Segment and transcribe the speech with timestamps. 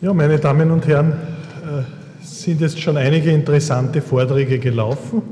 [0.00, 5.22] Ja, meine Damen und Herren, äh, sind jetzt schon einige interessante Vorträge gelaufen.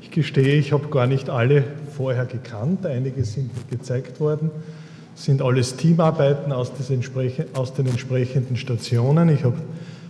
[0.00, 2.86] Ich gestehe, ich habe gar nicht alle vorher gekannt.
[2.86, 4.50] Einige sind gezeigt worden.
[5.16, 6.72] Sind alles Teamarbeiten aus,
[7.52, 9.28] aus den entsprechenden Stationen.
[9.28, 9.56] Ich habe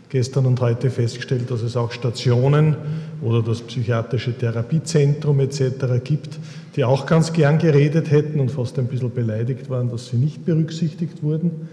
[0.08, 2.76] gestern und heute festgestellt, dass es auch Stationen
[3.22, 5.62] oder das psychiatrische Therapiezentrum etc.
[6.04, 6.38] gibt,
[6.76, 10.44] die auch ganz gern geredet hätten und fast ein bisschen beleidigt waren, dass sie nicht
[10.44, 11.68] berücksichtigt wurden.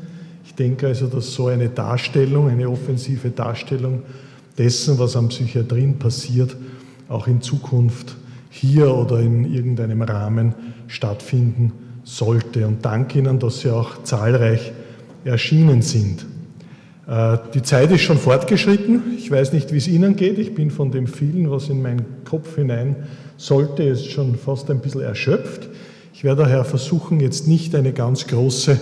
[0.46, 4.04] Ich denke also, dass so eine Darstellung, eine offensive Darstellung
[4.58, 6.56] dessen, was am Psychiatrien passiert,
[7.10, 8.16] auch in Zukunft
[8.50, 10.54] hier oder in irgendeinem Rahmen
[10.88, 11.72] stattfinden
[12.04, 12.68] sollte.
[12.68, 14.72] Und danke Ihnen, dass Sie auch zahlreich
[15.26, 16.26] erschienen sind.
[17.08, 19.02] Äh, die Zeit ist schon fortgeschritten.
[19.18, 20.38] Ich weiß nicht, wie es Ihnen geht.
[20.38, 22.96] Ich bin von dem vielen, was in meinen Kopf hinein
[23.38, 25.68] sollte, ist schon fast ein bisschen erschöpft.
[26.14, 28.80] Ich werde daher versuchen, jetzt nicht eine ganz große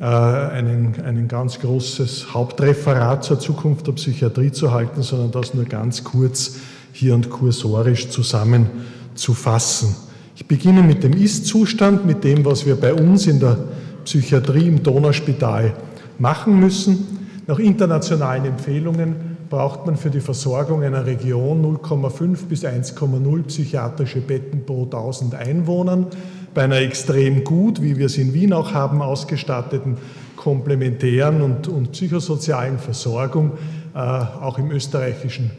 [0.00, 5.64] äh, einen, ein ganz großes Hauptreferat zur Zukunft der Psychiatrie zu halten, sondern das nur
[5.64, 6.56] ganz kurz
[6.92, 9.94] hier und kursorisch zusammenzufassen.
[10.34, 13.58] Ich beginne mit dem Ist-Zustand, mit dem, was wir bei uns in der
[14.04, 15.74] Psychiatrie im Donauspital
[16.18, 17.28] machen müssen.
[17.46, 24.64] Nach internationalen Empfehlungen braucht man für die Versorgung einer Region 0,5 bis 1,0 psychiatrische Betten
[24.64, 26.06] pro 1000 Einwohnern
[26.54, 29.96] bei einer extrem gut, wie wir es in Wien auch haben, ausgestatteten
[30.42, 33.52] komplementären und, und psychosozialen Versorgung,
[33.94, 35.52] äh, auch im österreichischen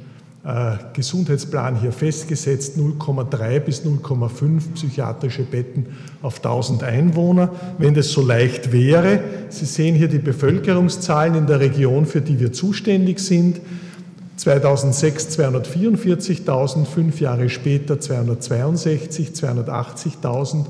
[0.43, 5.85] äh, Gesundheitsplan hier festgesetzt, 0,3 bis 0,5 psychiatrische Betten
[6.21, 7.49] auf 1000 Einwohner.
[7.77, 12.41] Wenn das so leicht wäre, Sie sehen hier die Bevölkerungszahlen in der Region, für die
[12.41, 13.61] wir zuständig sind.
[14.35, 20.65] 2006 244.000, fünf Jahre später 262, 280.000.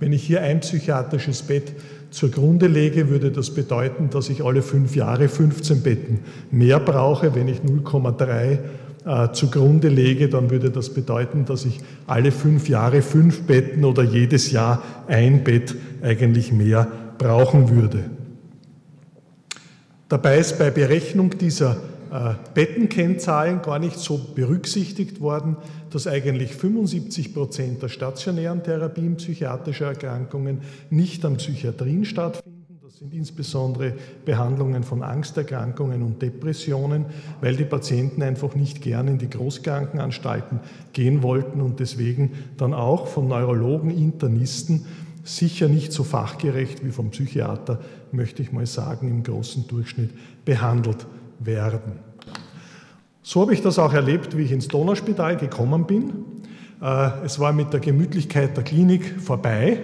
[0.00, 1.72] Wenn ich hier ein psychiatrisches Bett
[2.10, 6.20] zur Grunde lege, würde das bedeuten, dass ich alle fünf Jahre 15 Betten
[6.50, 7.34] mehr brauche.
[7.34, 8.58] Wenn ich 0,3
[9.06, 14.02] äh, zugrunde lege, dann würde das bedeuten, dass ich alle fünf Jahre fünf Betten oder
[14.02, 16.88] jedes Jahr ein Bett eigentlich mehr
[17.18, 18.04] brauchen würde.
[20.08, 21.76] Dabei ist bei Berechnung dieser
[22.54, 25.56] Bettenkennzahlen gar nicht so berücksichtigt worden,
[25.90, 30.60] dass eigentlich 75 Prozent der stationären Therapien psychiatrischer Erkrankungen
[30.90, 32.78] nicht an Psychiatrien stattfinden.
[32.84, 37.06] Das sind insbesondere Behandlungen von Angsterkrankungen und Depressionen,
[37.40, 40.60] weil die Patienten einfach nicht gern in die Großkrankenanstalten
[40.92, 44.86] gehen wollten und deswegen dann auch von Neurologen, Internisten
[45.24, 47.80] sicher nicht so fachgerecht wie vom Psychiater,
[48.12, 50.10] möchte ich mal sagen, im großen Durchschnitt
[50.44, 51.04] behandelt
[51.38, 52.00] werden.
[53.22, 56.12] So habe ich das auch erlebt, wie ich ins Donauspital gekommen bin.
[56.82, 59.78] Äh, es war mit der Gemütlichkeit der Klinik vorbei.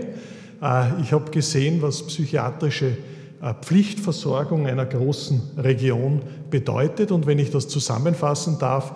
[0.62, 2.99] Äh, ich habe gesehen, was psychiatrische
[3.41, 7.11] äh, Pflichtversorgung einer großen Region bedeutet.
[7.11, 8.94] Und wenn ich das zusammenfassen darf,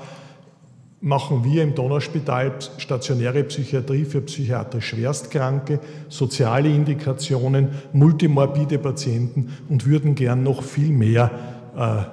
[1.01, 10.15] machen wir im Donauspital stationäre Psychiatrie für psychiatrisch Schwerstkranke, soziale Indikationen, multimorbide Patienten und würden
[10.15, 11.31] gern noch viel mehr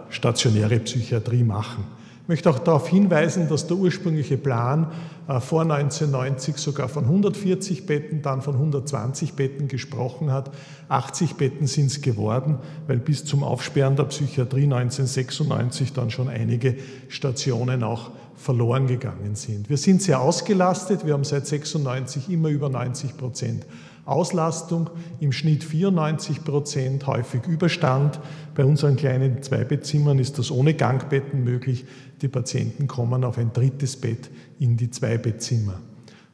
[0.09, 1.85] stationäre Psychiatrie machen.
[2.23, 4.91] Ich möchte auch darauf hinweisen, dass der ursprüngliche Plan
[5.27, 10.51] äh, vor 1990 sogar von 140 Betten, dann von 120 Betten gesprochen hat.
[10.87, 16.75] 80 Betten sind es geworden, weil bis zum Aufsperren der Psychiatrie 1996 dann schon einige
[17.09, 19.69] Stationen auch verloren gegangen sind.
[19.69, 21.05] Wir sind sehr ausgelastet.
[21.05, 23.65] Wir haben seit 96 immer über 90 Prozent
[24.05, 24.89] Auslastung,
[25.19, 28.19] im Schnitt 94 Prozent, häufig Überstand.
[28.55, 31.85] Bei unseren kleinen Zweibettzimmern ist das ohne Gangbetten möglich.
[32.21, 34.29] Die Patienten kommen auf ein drittes Bett
[34.59, 35.79] in die Zweibettzimmer.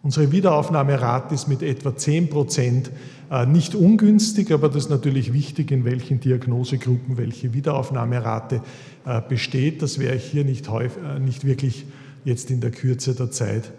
[0.04, 2.92] Unsere Wiederaufnahmerate ist mit etwa 10 Prozent
[3.30, 8.62] äh, nicht ungünstig, aber das ist natürlich wichtig, in welchen Diagnosegruppen welche Wiederaufnahmerate
[9.06, 9.82] äh, besteht.
[9.82, 11.86] Das werde ich hier nicht, häufig, äh, nicht wirklich
[12.24, 13.72] jetzt in der Kürze der Zeit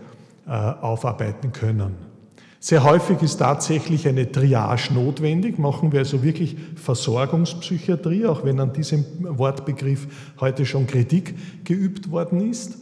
[0.47, 1.97] aufarbeiten können.
[2.61, 8.73] Sehr häufig ist tatsächlich eine Triage notwendig, machen wir also wirklich Versorgungspsychiatrie, auch wenn an
[8.73, 10.09] diesem Wortbegriff
[10.41, 12.79] heute schon Kritik geübt worden ist.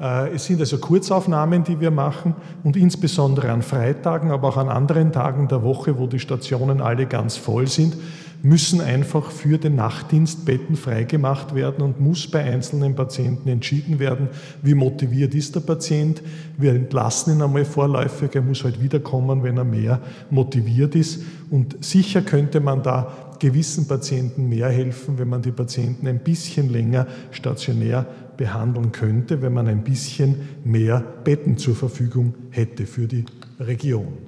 [0.00, 4.68] Äh, es sind also Kurzaufnahmen, die wir machen und insbesondere an Freitagen, aber auch an
[4.68, 7.96] anderen Tagen der Woche, wo die Stationen alle ganz voll sind,
[8.42, 14.28] müssen einfach für den Nachtdienst Betten freigemacht werden und muss bei einzelnen Patienten entschieden werden,
[14.62, 16.22] wie motiviert ist der Patient.
[16.58, 20.00] Wir entlassen ihn einmal vorläufig, er muss halt wiederkommen, wenn er mehr
[20.30, 21.22] motiviert ist.
[21.50, 26.70] Und sicher könnte man da gewissen Patienten mehr helfen, wenn man die Patienten ein bisschen
[26.70, 28.06] länger stationär
[28.36, 33.24] behandeln könnte, wenn man ein bisschen mehr Betten zur Verfügung hätte für die
[33.60, 34.18] Region.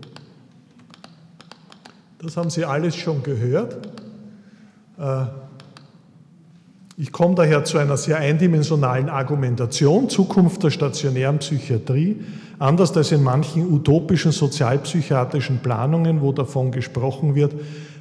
[2.18, 4.03] Das haben Sie alles schon gehört.
[4.98, 5.26] Äh,
[6.96, 12.20] Ich komme daher zu einer sehr eindimensionalen Argumentation, Zukunft der stationären Psychiatrie,
[12.60, 17.52] anders als in manchen utopischen sozialpsychiatrischen Planungen, wo davon gesprochen wird,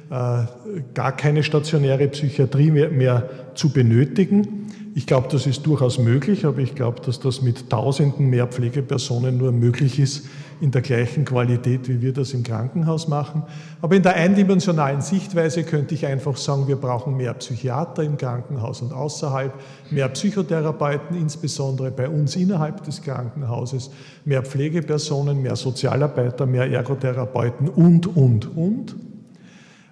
[0.08, 4.64] gar keine stationäre Psychiatrie mehr, mehr zu benötigen.
[4.96, 9.36] Ich glaube, das ist durchaus möglich, aber ich glaube, dass das mit Tausenden mehr Pflegepersonen
[9.36, 10.26] nur möglich ist
[10.60, 13.42] in der gleichen Qualität, wie wir das im Krankenhaus machen.
[13.82, 18.82] Aber in der eindimensionalen Sichtweise könnte ich einfach sagen, wir brauchen mehr Psychiater im Krankenhaus
[18.82, 19.52] und außerhalb,
[19.90, 23.90] mehr Psychotherapeuten, insbesondere bei uns innerhalb des Krankenhauses,
[24.24, 28.94] mehr Pflegepersonen, mehr Sozialarbeiter, mehr Ergotherapeuten und, und, und.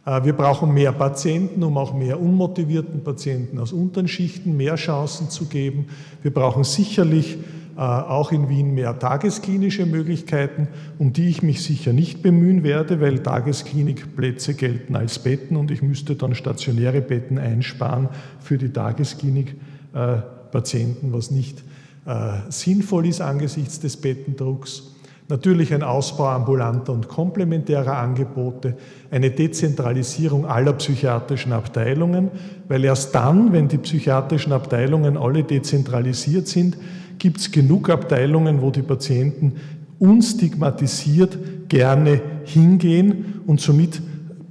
[0.05, 5.31] Äh, wir brauchen mehr Patienten, um auch mehr unmotivierten Patienten aus unteren Schichten mehr Chancen
[5.31, 5.87] zu geben.
[6.23, 7.39] Wir brauchen sicherlich
[7.77, 10.67] äh, auch in Wien mehr tagesklinische Möglichkeiten,
[10.99, 15.81] um die ich mich sicher nicht bemühen werde, weil Tagesklinikplätze gelten als Betten und ich
[15.83, 18.11] müsste dann stationäre Betten einsparen
[18.41, 21.63] für die Tagesklinikpatienten, was nicht
[22.05, 24.92] äh, sinnvoll ist angesichts des Bettendrucks.
[25.33, 28.77] Natürlich ein Ausbau ambulanter und komplementärer Angebote,
[29.11, 32.31] eine Dezentralisierung aller psychiatrischen Abteilungen,
[32.69, 36.77] weil erst dann, wenn die psychiatrischen Abteilungen alle dezentralisiert sind,
[37.17, 39.55] gibt es genug Abteilungen, wo die Patienten
[39.99, 41.39] unstigmatisiert
[41.71, 44.03] gerne hingehen und somit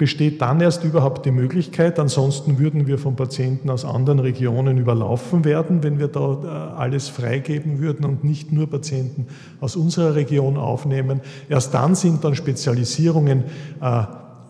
[0.02, 2.00] besteht dann erst überhaupt die Möglichkeit.
[2.00, 6.48] Ansonsten würden wir von Patienten aus anderen Regionen überlaufen werden, wenn wir da äh,
[6.80, 9.28] alles freigeben würden und nicht nur Patienten
[9.60, 11.22] aus unserer Region aufnehmen.
[11.50, 13.44] Erst dann sind dann Spezialisierungen
[13.80, 14.04] äh,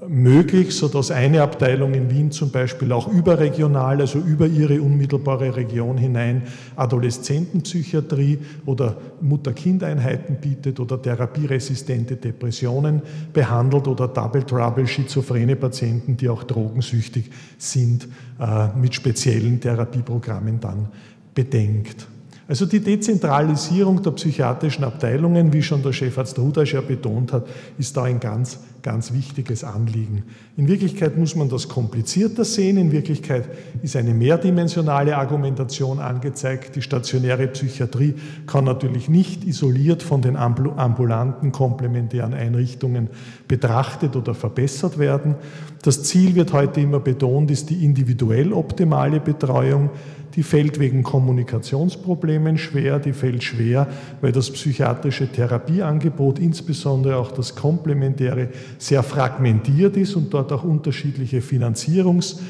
[0.08, 5.98] möglich, sodass eine Abteilung in Wien zum Beispiel auch überregional, also über ihre unmittelbare Region
[5.98, 6.44] hinein,
[6.76, 13.02] Adoleszentenpsychiatrie oder Mutter-Kind-Einheiten bietet oder therapieresistente Depressionen
[13.32, 18.08] behandelt oder Double Trouble schizophrene Patienten, die auch drogensüchtig sind,
[18.40, 20.88] äh, mit speziellen Therapieprogrammen dann
[21.34, 22.08] bedenkt.
[22.52, 27.96] Also die Dezentralisierung der psychiatrischen Abteilungen, wie schon der Chefarzt Rudasch ja betont hat, ist
[27.96, 30.24] da ein ganz, ganz wichtiges Anliegen.
[30.58, 32.76] In Wirklichkeit muss man das komplizierter sehen.
[32.76, 33.46] In Wirklichkeit
[33.82, 36.76] ist eine mehrdimensionale Argumentation angezeigt.
[36.76, 38.16] Die stationäre Psychiatrie
[38.48, 43.08] kann natürlich nicht isoliert von den ambulanten komplementären Einrichtungen
[43.48, 45.36] betrachtet oder verbessert werden.
[45.84, 49.90] Das Ziel wird heute immer betont, ist die individuell optimale Betreuung
[50.36, 53.88] die fällt wegen Kommunikationsproblemen schwer, die fällt schwer,
[54.22, 61.42] weil das psychiatrische Therapieangebot, insbesondere auch das komplementäre, sehr fragmentiert ist und dort auch unterschiedliche
[61.42, 62.46] Finanzierungssorgen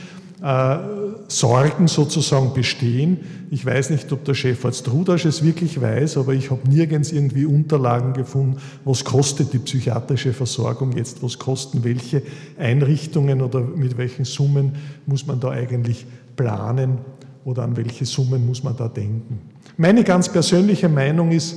[1.85, 3.17] äh, sozusagen bestehen.
[3.49, 7.45] Ich weiß nicht, ob der Chefarzt Rudasch es wirklich weiß, aber ich habe nirgends irgendwie
[7.45, 12.21] Unterlagen gefunden, was kostet die psychiatrische Versorgung jetzt, was kosten welche
[12.59, 14.73] Einrichtungen oder mit welchen Summen
[15.07, 16.05] muss man da eigentlich
[16.35, 16.99] planen
[17.45, 19.39] oder an welche Summen muss man da denken.
[19.77, 21.55] Meine ganz persönliche Meinung ist,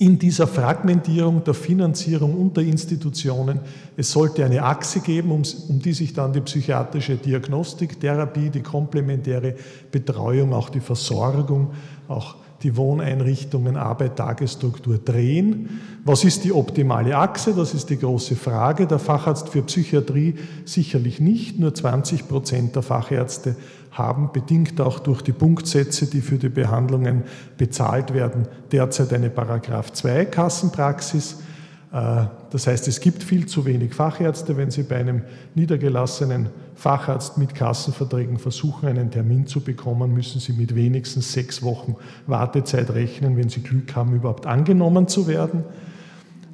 [0.00, 3.60] in dieser Fragmentierung der Finanzierung unter Institutionen,
[3.96, 8.62] es sollte eine Achse geben, um, um, die sich dann die psychiatrische Diagnostik, Therapie, die
[8.62, 9.56] komplementäre
[9.90, 11.72] Betreuung, auch die Versorgung,
[12.06, 15.80] auch die Wohneinrichtungen, Arbeit, Tagesstruktur drehen.
[16.04, 17.54] Was ist die optimale Achse?
[17.54, 18.86] Das ist die große Frage.
[18.86, 20.34] Der Facharzt für Psychiatrie
[20.64, 21.58] sicherlich nicht.
[21.58, 23.56] Nur 20 Prozent der Fachärzte
[23.92, 27.24] haben, bedingt auch durch die Punktsätze, die für die Behandlungen
[27.56, 31.38] bezahlt werden, derzeit eine Paragraph 2 Kassenpraxis.
[31.92, 34.56] Äh, das heißt, es gibt viel zu wenig Fachärzte.
[34.56, 35.22] Wenn Sie bei einem
[35.54, 41.96] niedergelassenen Facharzt mit Kassenverträgen versuchen, einen Termin zu bekommen, müssen Sie mit wenigstens sechs Wochen
[42.26, 45.64] Wartezeit rechnen, wenn Sie Glück haben, überhaupt angenommen zu werden.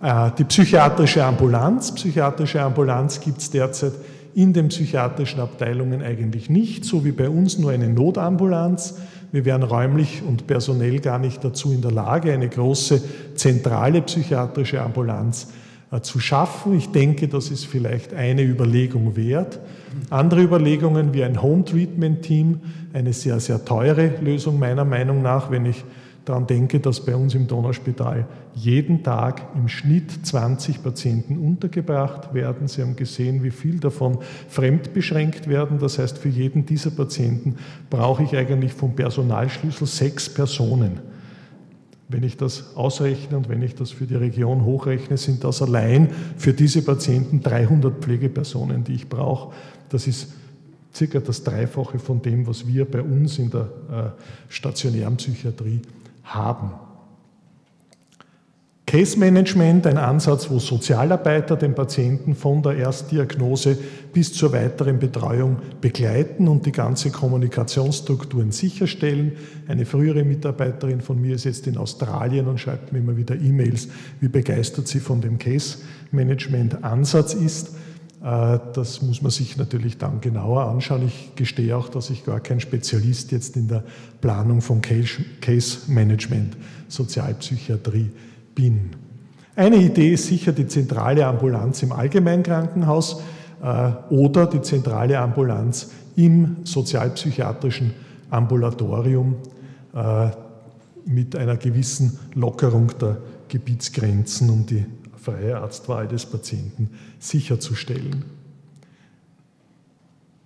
[0.01, 1.93] Äh, die psychiatrische Ambulanz.
[1.95, 3.93] Psychiatrische Ambulanz gibt es derzeit
[4.35, 8.97] in den psychiatrischen Abteilungen eigentlich nicht, so wie bei uns nur eine Notambulanz.
[9.35, 13.03] Wir wären räumlich und personell gar nicht dazu in der Lage, eine große
[13.35, 15.49] zentrale psychiatrische Ambulanz
[15.91, 16.77] äh, zu schaffen.
[16.79, 19.59] Ich denke, das ist vielleicht eine Überlegung wert.
[20.09, 22.61] Andere Überlegungen wie ein Home Treatment Team,
[22.93, 25.85] eine sehr, sehr teure Lösung meiner Meinung nach, wenn ich
[26.25, 32.69] daran denke, dass bei uns im Donauspital jeden Tag im Schnitt 20 Patienten untergebracht werden.
[32.69, 35.79] Sie haben gesehen, wie viel davon fremdbeschränkt werden.
[35.79, 37.57] Das heißt, für jeden dieser Patienten
[37.91, 41.01] brauche ich eigentlich vom Personalschlüssel sechs Personen.
[42.09, 46.11] Wenn ich das ausrechne und wenn ich das für die Region hochrechne, sind das allein
[46.37, 49.55] für diese Patienten 300 Pflegepersonen, die ich brauche.
[49.89, 50.29] Das ist
[50.95, 55.81] circa das Dreifache von dem, was wir bei uns in der äh, stationären Psychiatrie
[56.25, 56.73] haben.
[58.87, 63.77] Case Management, ein Ansatz, wo Sozialarbeiter den Patienten von der Erstdiagnose
[64.13, 69.33] bis zur weiteren Betreuung begleiten und die ganze Kommunikationsstrukturen sicherstellen.
[69.67, 73.89] Eine frühere Mitarbeiterin von mir ist jetzt in Australien und schreibt mir immer wieder E-Mails,
[74.21, 75.79] wie begeistert sie von dem Case
[76.13, 77.75] Management Ansatz ist.
[78.25, 81.07] Äh, das muss man sich natürlich dann genauer anschauen.
[81.07, 83.85] Ich gestehe auch, dass ich gar kein Spezialist jetzt in der
[84.21, 86.57] Planung von Case Management,
[86.89, 88.11] Sozialpsychiatrie
[88.55, 88.91] bin.
[89.57, 93.21] Eine Idee ist sicher die zentrale Ambulanz im Allgemeinkrankenhaus
[93.63, 97.93] äh, oder die zentrale Ambulanz im sozialpsychiatrischen
[98.31, 99.37] Ambulatorium
[99.95, 100.31] äh,
[101.05, 104.87] mit einer gewissen Lockerung der Gebietsgrenzen, um die
[105.25, 108.25] freie Arztwahl des Patienten sicherzustellen.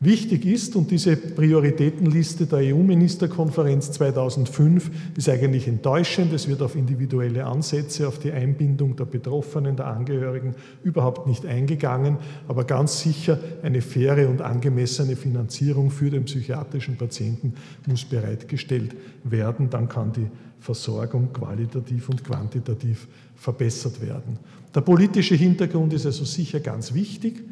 [0.01, 7.45] Wichtig ist, und diese Prioritätenliste der EU-Ministerkonferenz 2005 ist eigentlich enttäuschend, es wird auf individuelle
[7.45, 13.81] Ansätze, auf die Einbindung der Betroffenen, der Angehörigen überhaupt nicht eingegangen, aber ganz sicher eine
[13.81, 17.55] faire und angemessene Finanzierung für den psychiatrischen Patienten
[17.89, 20.29] muss bereitgestellt werden, dann kann die
[20.61, 24.39] Versorgung qualitativ und quantitativ verbessert werden.
[24.73, 27.43] Der politische Hintergrund ist also sicher ganz wichtig.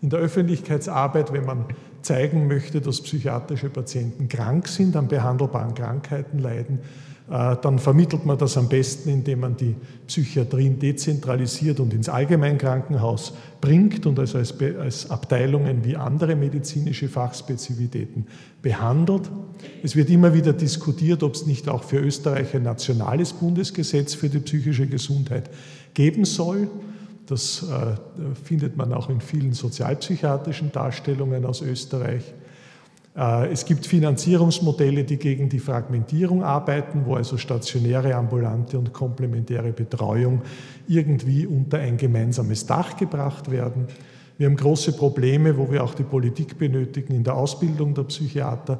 [0.00, 1.64] In der Öffentlichkeitsarbeit, wenn man
[2.02, 6.80] zeigen möchte, dass psychiatrische Patienten krank sind, an behandelbaren Krankheiten leiden,
[7.30, 9.74] äh, dann vermittelt man das am besten, indem man die
[10.06, 18.26] Psychiatrien dezentralisiert und ins Allgemeinkrankenhaus bringt und also als, als Abteilungen wie andere medizinische Fachspezifitäten
[18.62, 19.30] behandelt.
[19.82, 24.30] Es wird immer wieder diskutiert, ob es nicht auch für Österreich ein nationales Bundesgesetz für
[24.30, 25.50] die psychische Gesundheit
[25.92, 26.68] geben soll.
[27.28, 32.24] Das äh, findet man auch in vielen sozialpsychiatrischen Darstellungen aus Österreich.
[33.14, 39.72] Äh, es gibt Finanzierungsmodelle, die gegen die Fragmentierung arbeiten, wo also stationäre, ambulante und komplementäre
[39.72, 40.40] Betreuung
[40.86, 43.88] irgendwie unter ein gemeinsames Dach gebracht werden.
[44.38, 48.78] Wir haben große Probleme, wo wir auch die Politik benötigen in der Ausbildung der Psychiater.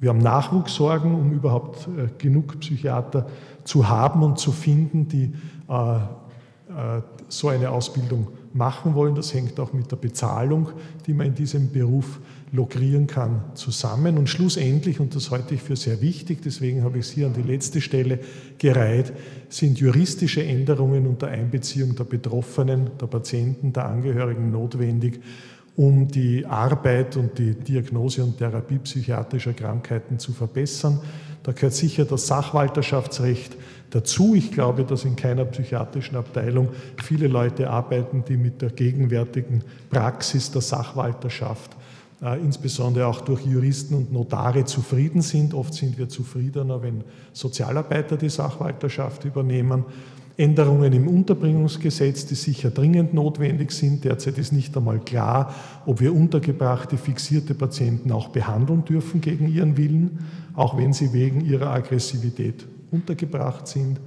[0.00, 3.28] Wir haben Nachwuchssorgen, um überhaupt äh, genug Psychiater
[3.62, 5.34] zu haben und zu finden, die
[7.28, 9.14] so eine Ausbildung machen wollen.
[9.14, 10.70] Das hängt auch mit der Bezahlung,
[11.06, 12.20] die man in diesem Beruf
[12.52, 14.18] lukrieren kann, zusammen.
[14.18, 17.32] Und schlussendlich, und das halte ich für sehr wichtig, deswegen habe ich es hier an
[17.34, 18.18] die letzte Stelle
[18.58, 19.12] gereiht,
[19.48, 25.20] sind juristische Änderungen unter Einbeziehung der Betroffenen, der Patienten, der Angehörigen notwendig,
[25.76, 31.00] um die Arbeit und die Diagnose und Therapie psychiatrischer Krankheiten zu verbessern.
[31.42, 33.56] Da gehört sicher das Sachwalterschaftsrecht
[33.90, 34.34] dazu.
[34.34, 36.68] Ich glaube, dass in keiner psychiatrischen Abteilung
[37.02, 41.70] viele Leute arbeiten, die mit der gegenwärtigen Praxis der Sachwalterschaft
[42.22, 45.54] äh, insbesondere auch durch Juristen und Notare zufrieden sind.
[45.54, 49.84] Oft sind wir zufriedener, wenn Sozialarbeiter die Sachwalterschaft übernehmen.
[50.40, 54.04] Änderungen im Unterbringungsgesetz, die sicher dringend notwendig sind.
[54.04, 55.54] Derzeit ist nicht einmal klar,
[55.84, 60.20] ob wir untergebrachte, fixierte Patienten auch behandeln dürfen gegen ihren Willen,
[60.54, 64.00] auch wenn sie wegen ihrer Aggressivität untergebracht sind.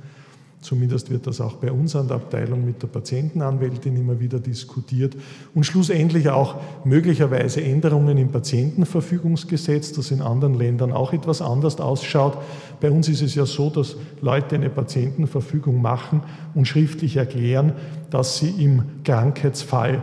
[0.64, 5.16] Zumindest wird das auch bei uns an der Abteilung mit der Patientenanwältin immer wieder diskutiert.
[5.54, 6.56] Und schlussendlich auch
[6.86, 12.38] möglicherweise Änderungen im Patientenverfügungsgesetz, das in anderen Ländern auch etwas anders ausschaut.
[12.80, 16.22] Bei uns ist es ja so, dass Leute eine Patientenverfügung machen
[16.56, 17.74] und schriftlich erklären,
[18.10, 20.02] dass sie im Krankheitsfall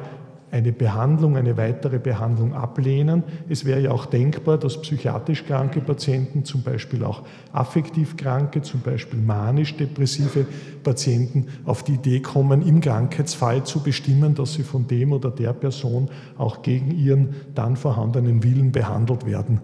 [0.50, 3.22] eine Behandlung, eine weitere Behandlung ablehnen.
[3.48, 8.80] Es wäre ja auch denkbar, dass psychiatrisch kranke Patienten, zum Beispiel auch affektiv kranke, zum
[8.80, 10.46] Beispiel manisch-depressive
[10.82, 15.52] Patienten auf die Idee kommen, im Krankheitsfall zu bestimmen, dass sie von dem oder der
[15.52, 19.60] Person auch gegen ihren dann vorhandenen Willen behandelt werden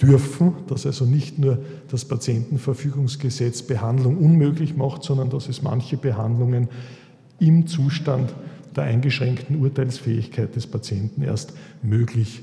[0.00, 1.58] dürfen, dass also nicht nur
[1.90, 6.68] das Patientenverfügungsgesetz Behandlung unmöglich macht, sondern dass es manche Behandlungen
[7.38, 8.34] im Zustand
[8.76, 11.52] der eingeschränkten Urteilsfähigkeit des Patienten erst
[11.82, 12.42] möglich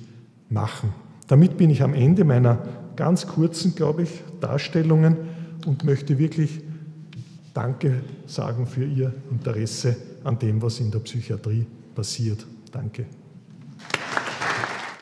[0.50, 0.94] machen.
[1.28, 2.64] Damit bin ich am Ende meiner
[2.96, 4.10] ganz kurzen, glaube ich,
[4.42, 5.18] Darstellungen
[5.66, 6.62] und möchte wirklich
[7.54, 12.46] Danke sagen für Ihr Interesse an dem, was in der Psychiatrie passiert.
[12.72, 13.06] Danke.